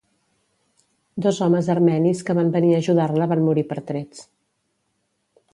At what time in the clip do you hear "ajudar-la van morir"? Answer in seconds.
2.85-3.69